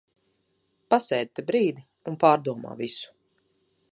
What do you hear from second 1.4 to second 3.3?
brīdi un pārdomā visu.